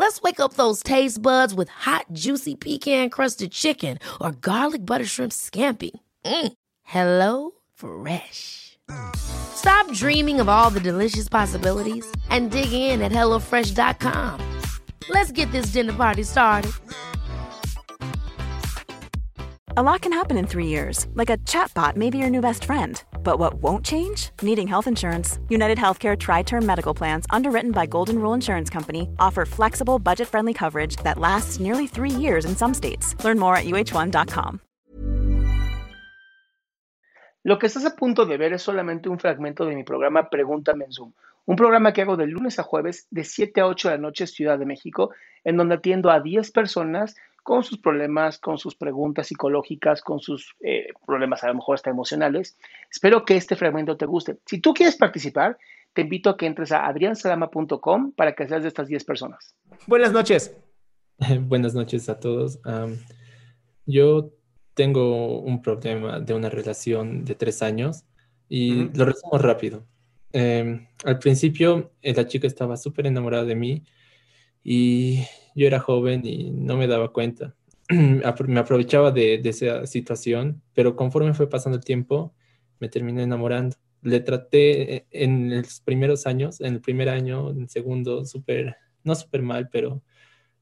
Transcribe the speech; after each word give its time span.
Let's 0.00 0.22
wake 0.22 0.40
up 0.40 0.54
those 0.54 0.82
taste 0.82 1.20
buds 1.20 1.52
with 1.52 1.68
hot, 1.68 2.06
juicy 2.14 2.54
pecan 2.54 3.10
crusted 3.10 3.52
chicken 3.52 3.98
or 4.18 4.32
garlic 4.32 4.86
butter 4.86 5.04
shrimp 5.04 5.30
scampi. 5.30 5.90
Mm. 6.24 6.52
Hello 6.84 7.50
Fresh. 7.74 8.78
Stop 9.14 9.92
dreaming 9.92 10.40
of 10.40 10.48
all 10.48 10.70
the 10.70 10.80
delicious 10.80 11.28
possibilities 11.28 12.10
and 12.30 12.50
dig 12.50 12.72
in 12.72 13.02
at 13.02 13.12
HelloFresh.com. 13.12 14.40
Let's 15.10 15.32
get 15.32 15.52
this 15.52 15.66
dinner 15.66 15.92
party 15.92 16.22
started. 16.22 16.72
A 19.76 19.82
lot 19.82 20.00
can 20.00 20.14
happen 20.14 20.38
in 20.38 20.46
three 20.46 20.66
years, 20.66 21.08
like 21.12 21.28
a 21.28 21.36
chatbot 21.44 21.96
may 21.96 22.08
be 22.08 22.16
your 22.16 22.30
new 22.30 22.40
best 22.40 22.64
friend. 22.64 23.02
But 23.22 23.38
what 23.38 23.54
won't 23.62 23.84
change? 23.84 24.30
Needing 24.42 24.66
health 24.66 24.86
insurance. 24.86 25.38
United 25.48 25.78
Healthcare 25.78 26.18
Tri 26.18 26.42
Term 26.42 26.66
Medical 26.66 26.94
Plans, 26.94 27.26
underwritten 27.30 27.70
by 27.70 27.86
Golden 27.86 28.18
Rule 28.18 28.34
Insurance 28.34 28.70
Company, 28.70 29.08
offer 29.18 29.46
flexible, 29.46 29.98
budget 29.98 30.26
friendly 30.26 30.52
coverage 30.52 30.96
that 31.04 31.18
lasts 31.18 31.60
nearly 31.60 31.86
three 31.86 32.10
years 32.10 32.44
in 32.44 32.56
some 32.56 32.74
states. 32.74 33.14
Learn 33.24 33.38
more 33.38 33.56
at 33.56 33.64
uh1.com. 33.64 34.60
Lo 37.42 37.58
que 37.58 37.68
estás 37.68 37.86
a 37.86 37.96
punto 37.96 38.26
de 38.26 38.36
ver 38.36 38.52
es 38.52 38.62
solamente 38.62 39.08
un 39.08 39.18
fragmento 39.18 39.64
de 39.64 39.74
mi 39.74 39.82
programa 39.82 40.28
Pregúntame 40.28 40.84
en 40.84 40.92
Zoom, 40.92 41.12
un 41.46 41.56
programa 41.56 41.92
que 41.92 42.02
hago 42.02 42.16
de 42.16 42.26
lunes 42.26 42.58
a 42.58 42.62
jueves 42.62 43.06
de 43.10 43.24
7 43.24 43.62
a 43.62 43.66
8 43.66 43.88
de 43.88 43.94
la 43.94 44.00
noche 44.02 44.26
Ciudad 44.26 44.58
de 44.58 44.66
México, 44.66 45.10
en 45.42 45.56
donde 45.56 45.76
atiendo 45.76 46.10
a 46.10 46.20
10 46.20 46.52
personas 46.52 47.16
con 47.50 47.64
sus 47.64 47.78
problemas, 47.78 48.38
con 48.38 48.58
sus 48.58 48.76
preguntas 48.76 49.26
psicológicas, 49.26 50.02
con 50.02 50.20
sus 50.20 50.54
eh, 50.60 50.86
problemas 51.04 51.42
a 51.42 51.48
lo 51.48 51.56
mejor 51.56 51.74
hasta 51.74 51.90
emocionales. 51.90 52.56
Espero 52.88 53.24
que 53.24 53.36
este 53.36 53.56
fragmento 53.56 53.96
te 53.96 54.06
guste. 54.06 54.38
Si 54.46 54.60
tú 54.60 54.72
quieres 54.72 54.94
participar, 54.94 55.58
te 55.92 56.02
invito 56.02 56.30
a 56.30 56.36
que 56.36 56.46
entres 56.46 56.70
a 56.70 56.86
adriansalama.com 56.86 58.12
para 58.12 58.36
que 58.36 58.46
seas 58.46 58.62
de 58.62 58.68
estas 58.68 58.86
10 58.86 59.02
personas. 59.02 59.56
Buenas 59.88 60.12
noches. 60.12 60.56
Buenas 61.40 61.74
noches 61.74 62.08
a 62.08 62.20
todos. 62.20 62.60
Um, 62.64 62.96
yo 63.84 64.30
tengo 64.74 65.40
un 65.40 65.60
problema 65.60 66.20
de 66.20 66.34
una 66.34 66.50
relación 66.50 67.24
de 67.24 67.34
tres 67.34 67.62
años 67.62 68.04
y 68.48 68.96
lo 68.96 69.06
resumo 69.06 69.38
rápido. 69.38 69.84
Eh, 70.32 70.86
al 71.04 71.18
principio, 71.18 71.90
eh, 72.00 72.14
la 72.14 72.28
chica 72.28 72.46
estaba 72.46 72.76
súper 72.76 73.08
enamorada 73.08 73.44
de 73.44 73.56
mí 73.56 73.82
y 74.62 75.24
yo 75.54 75.66
era 75.66 75.80
joven 75.80 76.22
y 76.24 76.50
no 76.50 76.76
me 76.76 76.86
daba 76.86 77.12
cuenta. 77.12 77.54
me 77.88 78.60
aprovechaba 78.60 79.10
de, 79.10 79.38
de, 79.38 79.50
esa 79.50 79.86
situación, 79.86 80.62
pero 80.74 80.96
conforme 80.96 81.34
fue 81.34 81.48
pasando 81.48 81.78
el 81.78 81.84
tiempo, 81.84 82.34
me 82.78 82.88
terminé 82.88 83.22
enamorando. 83.22 83.76
Le 84.02 84.20
traté 84.20 84.94
eh, 84.96 85.06
en 85.10 85.56
los 85.56 85.80
primeros 85.80 86.26
años, 86.26 86.60
en 86.60 86.74
el 86.74 86.80
primer 86.80 87.08
año, 87.08 87.50
en 87.50 87.62
el 87.62 87.68
segundo, 87.68 88.24
súper, 88.24 88.76
no 89.04 89.14
súper 89.14 89.42
mal, 89.42 89.68
pero 89.70 90.02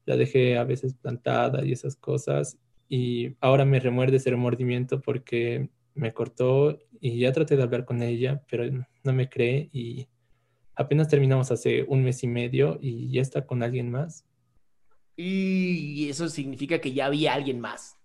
la 0.05 0.17
dejé 0.17 0.57
a 0.57 0.63
veces 0.63 0.95
plantada 0.95 1.65
y 1.65 1.71
esas 1.71 1.95
cosas. 1.95 2.57
Y 2.87 3.35
ahora 3.39 3.65
me 3.65 3.79
remuerde 3.79 4.17
ese 4.17 4.31
remordimiento 4.31 5.01
porque 5.01 5.69
me 5.93 6.13
cortó 6.13 6.79
y 6.99 7.19
ya 7.19 7.31
traté 7.31 7.55
de 7.55 7.63
hablar 7.63 7.85
con 7.85 8.01
ella, 8.01 8.41
pero 8.49 8.63
no 9.03 9.13
me 9.13 9.29
cree 9.29 9.69
y 9.71 10.07
apenas 10.75 11.09
terminamos 11.09 11.51
hace 11.51 11.83
un 11.83 12.03
mes 12.03 12.23
y 12.23 12.27
medio 12.27 12.79
y 12.81 13.11
ya 13.11 13.21
está 13.21 13.45
con 13.45 13.63
alguien 13.63 13.91
más. 13.91 14.25
Y 15.21 16.09
eso 16.09 16.29
significa 16.29 16.79
que 16.79 16.93
ya 16.93 17.07
había 17.07 17.33
alguien 17.33 17.59
más. 17.59 17.97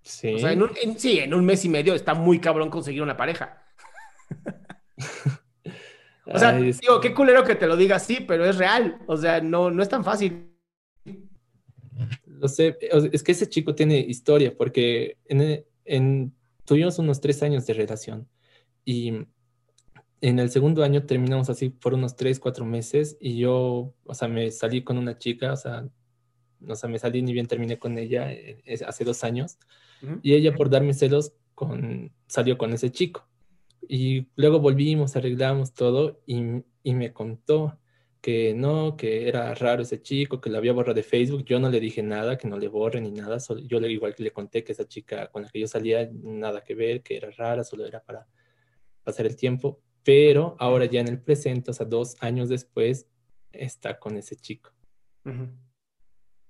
Sí. 0.00 0.34
O 0.34 0.38
sea, 0.38 0.52
en 0.52 0.62
un, 0.62 0.70
sí, 0.96 1.18
en 1.18 1.34
un 1.34 1.44
mes 1.44 1.64
y 1.64 1.68
medio 1.68 1.92
está 1.92 2.14
muy 2.14 2.38
cabrón 2.38 2.70
conseguir 2.70 3.02
una 3.02 3.16
pareja. 3.16 3.60
o 6.26 6.38
sea, 6.38 6.52
digo, 6.52 7.00
qué 7.00 7.12
culero 7.12 7.42
que 7.42 7.56
te 7.56 7.66
lo 7.66 7.76
diga 7.76 7.96
así, 7.96 8.20
pero 8.20 8.44
es 8.44 8.58
real. 8.58 9.00
O 9.08 9.16
sea, 9.16 9.40
no, 9.40 9.72
no 9.72 9.82
es 9.82 9.88
tan 9.88 10.04
fácil. 10.04 10.54
Lo 12.26 12.46
sé, 12.46 12.78
es 13.12 13.22
que 13.24 13.32
ese 13.32 13.48
chico 13.48 13.74
tiene 13.74 13.98
historia, 13.98 14.56
porque 14.56 15.18
en, 15.24 15.64
en, 15.84 16.32
tuvimos 16.64 17.00
unos 17.00 17.20
tres 17.20 17.42
años 17.42 17.66
de 17.66 17.74
relación 17.74 18.28
y 18.84 19.26
en 20.20 20.38
el 20.38 20.50
segundo 20.50 20.82
año 20.82 21.04
terminamos 21.06 21.48
así 21.50 21.70
por 21.70 21.94
unos 21.94 22.16
tres, 22.16 22.38
cuatro 22.38 22.64
meses 22.64 23.16
y 23.20 23.38
yo, 23.38 23.94
o 24.04 24.14
sea, 24.14 24.28
me 24.28 24.50
salí 24.50 24.82
con 24.82 24.98
una 24.98 25.18
chica, 25.18 25.52
o 25.52 25.56
sea, 25.56 25.88
o 26.66 26.74
sea, 26.74 26.88
me 26.88 26.98
salí 26.98 27.22
ni 27.22 27.32
bien 27.32 27.46
terminé 27.46 27.78
con 27.78 27.96
ella 27.96 28.30
eh, 28.30 28.62
hace 28.86 29.04
dos 29.04 29.24
años 29.24 29.58
y 30.22 30.34
ella 30.34 30.54
por 30.54 30.70
darme 30.70 30.94
celos 30.94 31.32
con, 31.54 32.12
salió 32.26 32.56
con 32.58 32.72
ese 32.72 32.90
chico. 32.90 33.26
Y 33.88 34.28
luego 34.36 34.60
volvimos, 34.60 35.16
arreglamos 35.16 35.74
todo 35.74 36.20
y, 36.26 36.62
y 36.82 36.94
me 36.94 37.12
contó 37.12 37.78
que 38.20 38.54
no, 38.54 38.96
que 38.96 39.28
era 39.28 39.54
raro 39.54 39.82
ese 39.82 40.02
chico, 40.02 40.40
que 40.40 40.50
lo 40.50 40.58
había 40.58 40.72
borrado 40.72 40.94
de 40.94 41.02
Facebook. 41.02 41.44
Yo 41.44 41.58
no 41.58 41.70
le 41.70 41.80
dije 41.80 42.02
nada, 42.02 42.36
que 42.36 42.48
no 42.48 42.58
le 42.58 42.68
borre 42.68 43.00
ni 43.00 43.10
nada. 43.10 43.40
Solo, 43.40 43.60
yo 43.60 43.80
le, 43.80 43.90
igual 43.90 44.14
que 44.14 44.22
le 44.22 44.32
conté 44.32 44.62
que 44.62 44.72
esa 44.72 44.86
chica 44.86 45.28
con 45.28 45.42
la 45.42 45.48
que 45.48 45.60
yo 45.60 45.66
salía, 45.66 46.10
nada 46.12 46.62
que 46.62 46.74
ver, 46.74 47.02
que 47.02 47.16
era 47.16 47.30
rara, 47.30 47.64
solo 47.64 47.86
era 47.86 48.00
para 48.02 48.26
pasar 49.02 49.26
el 49.26 49.36
tiempo. 49.36 49.80
Pero 50.10 50.56
ahora 50.58 50.86
ya 50.86 51.00
en 51.00 51.06
el 51.06 51.20
presente, 51.20 51.70
o 51.70 51.72
sea, 51.72 51.86
dos 51.86 52.16
años 52.18 52.48
después, 52.48 53.06
está 53.52 54.00
con 54.00 54.16
ese 54.16 54.34
chico. 54.34 54.72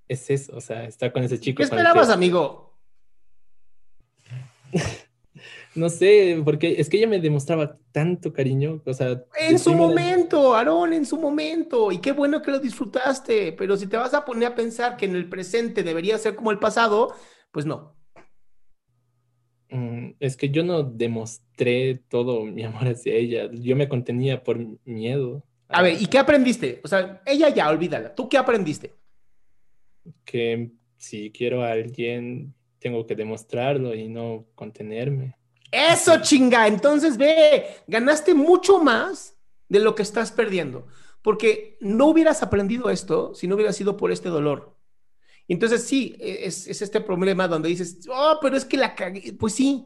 Es 0.09 0.31
eso, 0.31 0.57
o 0.57 0.63
sea, 0.63 0.87
está 0.87 1.13
con 1.13 1.25
ese 1.25 1.39
chico. 1.39 1.59
¿Qué 1.59 1.65
esperabas, 1.65 2.09
amigo? 2.09 2.79
no 5.75 5.91
sé, 5.91 6.41
porque 6.43 6.77
es 6.79 6.89
que 6.89 6.97
ella 6.97 7.07
me 7.07 7.21
demostraba 7.21 7.79
tanto 7.93 8.33
cariño, 8.33 8.81
o 8.83 8.95
sea... 8.95 9.27
En 9.39 9.59
su 9.59 9.75
momento, 9.75 10.55
Aarón, 10.55 10.95
en 10.95 11.05
su 11.05 11.19
momento, 11.19 11.93
y 11.93 11.99
qué 11.99 12.13
bueno 12.13 12.41
que 12.41 12.53
lo 12.53 12.61
disfrutaste, 12.61 13.53
pero 13.53 13.77
si 13.77 13.89
te 13.89 13.99
vas 13.99 14.15
a 14.15 14.25
poner 14.25 14.53
a 14.53 14.55
pensar 14.55 14.97
que 14.97 15.05
en 15.05 15.17
el 15.17 15.29
presente 15.29 15.83
debería 15.83 16.17
ser 16.17 16.35
como 16.35 16.51
el 16.51 16.59
pasado, 16.59 17.15
pues 17.53 17.67
no. 17.67 17.95
Mm, 19.71 20.11
es 20.19 20.37
que 20.37 20.51
yo 20.51 20.65
no 20.65 20.83
demostré 20.83 22.01
todo 22.09 22.45
mi 22.45 22.65
amor 22.65 22.89
hacia 22.89 23.15
ella. 23.15 23.51
Yo 23.53 23.77
me 23.77 23.89
contenía 23.89 24.43
por 24.43 24.59
miedo. 24.85 25.45
A 25.69 25.83
ver, 25.83 26.01
¿y 26.01 26.07
qué 26.07 26.19
aprendiste? 26.19 26.81
O 26.83 26.89
sea, 26.89 27.23
ella 27.25 27.49
ya, 27.51 27.69
olvídala. 27.69 28.15
¿Tú 28.15 28.29
qué 28.29 28.37
aprendiste? 28.37 28.95
Que 30.25 30.71
si 30.97 31.31
quiero 31.31 31.63
a 31.63 31.73
alguien, 31.73 32.53
tengo 32.81 33.07
que 33.07 33.15
demostrarlo 33.15 33.95
y 33.95 34.09
no 34.09 34.47
contenerme. 34.55 35.37
Eso, 35.71 36.21
chinga. 36.21 36.67
Entonces, 36.67 37.17
ve, 37.17 37.67
ganaste 37.87 38.35
mucho 38.35 38.83
más 38.83 39.37
de 39.69 39.79
lo 39.79 39.95
que 39.95 40.03
estás 40.03 40.33
perdiendo. 40.33 40.89
Porque 41.23 41.77
no 41.81 42.07
hubieras 42.07 42.43
aprendido 42.43 42.91
esto 42.91 43.35
si 43.35 43.47
no 43.47 43.55
hubiera 43.55 43.73
sido 43.73 43.97
por 43.97 44.11
este 44.11 44.31
dolor. 44.31 44.75
Entonces, 45.51 45.83
sí, 45.83 46.17
e, 46.21 46.47
es, 46.47 46.69
este 46.69 47.01
problema 47.01 47.49
donde 47.49 47.69
dices, 47.69 48.07
oh, 48.09 48.39
pero 48.41 48.57
es 48.57 48.65
que 48.65 48.77
la 48.77 48.95
cagué. 48.95 49.33
Pues 49.33 49.53
sí. 49.55 49.85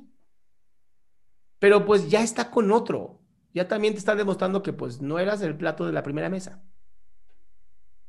Pero 1.59 1.87
pues 1.87 2.11
ya 2.11 2.23
está 2.23 2.51
con 2.51 2.71
otro. 2.71 3.23
Ya 3.55 3.67
también 3.67 3.95
te 3.95 3.99
está 3.99 4.15
demostrando 4.15 4.63
que 4.63 4.75
pues 4.75 5.01
no 5.01 5.19
eras 5.19 5.41
el 5.41 5.57
plato 5.57 5.87
de 5.87 5.93
la 5.93 6.03
primera 6.03 6.29
mesa. 6.29 6.63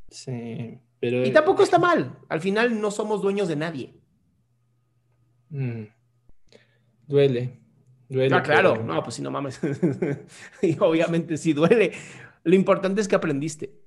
Sí, 0.10 0.82
pero... 1.00 1.26
Y 1.26 1.32
tampoco 1.32 1.64
está 1.64 1.80
mal. 1.80 2.20
Al 2.28 2.42
final 2.42 2.82
no 2.82 2.92
somos 2.92 3.22
dueños 3.22 3.48
de 3.48 3.56
nadie. 3.56 4.02
Mm. 5.48 5.84
Duele. 7.08 7.62
Duele. 8.10 8.36
Ah, 8.36 8.44
claro. 8.44 8.84
No, 8.84 9.02
pues 9.02 9.16
si 9.16 9.22
no 9.22 9.32
mames. 9.32 9.62
y 10.62 10.78
obviamente 10.78 11.38
sí 11.38 11.54
duele. 11.54 11.94
Lo 12.44 12.54
importante 12.54 13.00
es 13.00 13.08
que 13.08 13.16
aprendiste. 13.16 13.85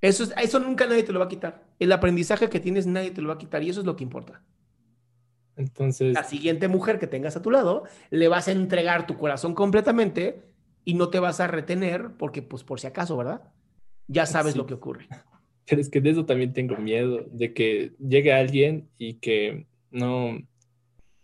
Eso, 0.00 0.24
eso 0.36 0.58
nunca 0.60 0.86
nadie 0.86 1.02
te 1.02 1.12
lo 1.12 1.18
va 1.18 1.26
a 1.26 1.28
quitar. 1.28 1.64
El 1.78 1.92
aprendizaje 1.92 2.48
que 2.48 2.60
tienes 2.60 2.86
nadie 2.86 3.10
te 3.10 3.20
lo 3.20 3.28
va 3.28 3.34
a 3.34 3.38
quitar 3.38 3.62
y 3.62 3.70
eso 3.70 3.80
es 3.80 3.86
lo 3.86 3.96
que 3.96 4.04
importa. 4.04 4.42
Entonces... 5.56 6.14
La 6.14 6.24
siguiente 6.24 6.68
mujer 6.68 6.98
que 6.98 7.06
tengas 7.06 7.36
a 7.36 7.42
tu 7.42 7.50
lado, 7.50 7.84
le 8.10 8.28
vas 8.28 8.48
a 8.48 8.52
entregar 8.52 9.06
tu 9.06 9.16
corazón 9.18 9.54
completamente 9.54 10.42
y 10.84 10.94
no 10.94 11.10
te 11.10 11.20
vas 11.20 11.40
a 11.40 11.46
retener 11.46 12.12
porque, 12.16 12.40
pues, 12.42 12.64
por 12.64 12.80
si 12.80 12.86
acaso, 12.86 13.16
¿verdad? 13.16 13.42
Ya 14.06 14.26
sabes 14.26 14.56
lo 14.56 14.66
que 14.66 14.74
ocurre. 14.74 15.06
Pero 15.66 15.80
es 15.80 15.88
que 15.88 16.00
de 16.00 16.10
eso 16.10 16.24
también 16.24 16.52
tengo 16.52 16.76
miedo, 16.76 17.26
de 17.30 17.52
que 17.52 17.92
llegue 17.98 18.32
alguien 18.32 18.88
y 18.98 19.14
que 19.14 19.66
no, 19.90 20.38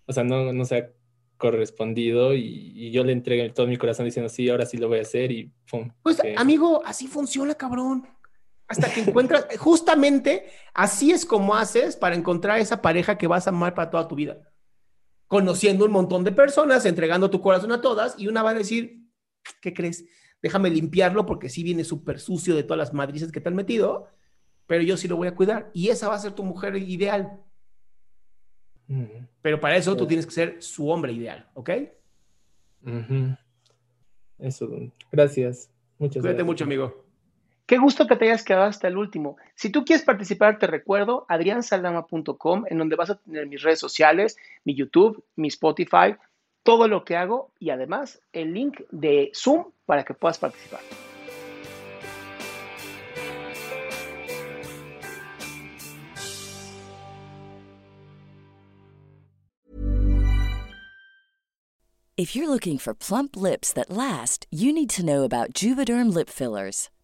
o 0.07 0.13
sea, 0.13 0.23
no, 0.23 0.53
no 0.53 0.65
sea 0.65 0.91
correspondido 1.37 2.35
y, 2.35 2.91
yo 2.91 3.05
le 3.05 3.13
entregue 3.13 3.51
todo 3.51 3.67
mi 3.67 3.77
corazón 3.77 4.05
diciendo, 4.05 4.29
sí, 4.29 4.49
ahora 4.49 4.65
sí 4.65 4.77
lo 4.77 4.89
voy 4.89 4.99
a 4.99 5.03
hacer 5.03 5.33
y 5.33 5.51
pum. 5.71 5.91
Pues, 6.03 6.23
amigo, 6.37 6.83
así 6.85 7.09
funciona, 7.09 7.55
cabrón. 7.55 8.07
Hasta 8.69 8.93
que 8.93 9.01
encuentras, 9.01 9.47
justamente 9.59 10.47
así 10.75 11.13
es 11.13 11.25
como 11.25 11.55
haces 11.55 11.97
para 11.97 12.17
encontrar 12.17 12.59
esa 12.59 12.83
pareja 12.83 13.17
que 13.17 13.27
vas 13.27 13.47
a 13.47 13.51
amar 13.51 13.75
para 13.75 13.91
toda 13.91 14.09
tu 14.09 14.15
vida. 14.15 14.39
Conociendo 15.29 15.85
un 15.85 15.93
montón 15.93 16.25
de 16.25 16.33
personas, 16.33 16.85
entregando 16.87 17.31
tu 17.31 17.41
corazón 17.41 17.73
a 17.73 17.81
todas 17.81 18.15
y 18.19 18.29
una 18.29 18.43
va 18.43 18.51
a 18.51 18.55
decir, 18.55 19.03
¿qué 19.61 19.73
crees? 19.73 20.05
Déjame 20.43 20.71
limpiarlo 20.71 21.27
porque 21.27 21.49
sí 21.49 21.63
viene 21.63 21.85
súper 21.85 22.21
sucio 22.21 22.55
de 22.55 22.63
todas 22.63 22.79
las 22.79 22.93
madrices 22.93 23.33
que 23.33 23.41
te 23.41 23.49
han 23.49 23.57
metido, 23.57 24.09
pero 24.67 24.83
yo 24.83 24.97
sí 24.97 25.09
lo 25.09 25.17
voy 25.17 25.29
a 25.29 25.35
cuidar 25.35 25.71
y 25.73 25.89
esa 25.89 26.09
va 26.09 26.15
a 26.15 26.21
ser 26.21 26.33
tu 26.33 26.45
mujer 26.45 26.77
ideal. 26.77 27.41
Pero 29.43 29.61
para 29.61 29.77
eso 29.77 29.97
tú 29.97 30.07
tienes 30.07 30.27
que 30.27 30.33
ser 30.33 30.63
su 30.63 30.89
hombre 30.89 31.13
ideal, 31.13 31.49
¿ok? 31.55 31.71
Eso, 34.39 34.69
gracias. 35.11 35.71
Muchas 35.99 36.21
Cuídate 36.21 36.43
gracias. 36.43 36.47
mucho, 36.47 36.65
amigo. 36.65 37.06
Qué 37.67 37.79
gusto 37.79 38.07
que 38.07 38.15
te 38.15 38.27
hayas 38.27 38.45
quedado 38.45 38.67
hasta 38.67 38.87
el 38.87 38.97
último. 38.97 39.39
Si 39.57 39.71
tú 39.71 39.85
quieres 39.85 40.05
participar, 40.05 40.61
te 40.61 40.69
recuerdo 40.69 41.27
adriansaldama.com, 41.29 42.65
en 42.71 42.79
donde 42.79 42.95
vas 42.95 43.11
a 43.11 43.17
tener 43.17 43.49
mis 43.49 43.61
redes 43.61 43.81
sociales, 43.81 44.37
mi 44.65 44.77
YouTube, 44.77 45.25
mi 45.35 45.49
Spotify, 45.49 46.15
todo 46.63 46.87
lo 46.87 47.05
que 47.05 47.17
hago 47.17 47.51
y 47.59 47.71
además 47.71 48.21
el 48.33 48.55
link 48.55 48.83
de 48.93 49.33
Zoom 49.35 49.73
para 49.85 50.05
que 50.05 50.15
puedas 50.15 50.39
participar. 50.39 50.81
If 62.17 62.35
you're 62.35 62.49
looking 62.49 62.79
for 62.79 62.95
plump 62.95 63.37
lips 63.37 63.73
that 63.75 63.91
last, 63.91 64.47
you 64.51 64.73
need 64.73 64.89
to 64.91 65.05
know 65.05 65.25
about 65.25 65.53
Juvederm 65.53 66.15
lip 66.15 66.31
fillers. 66.31 66.89